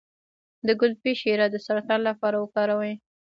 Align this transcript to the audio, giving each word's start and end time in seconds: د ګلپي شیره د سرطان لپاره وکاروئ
د 0.67 0.69
ګلپي 0.81 1.13
شیره 1.21 1.47
د 1.51 1.55
سرطان 1.65 1.99
لپاره 2.09 2.37
وکاروئ 2.39 2.93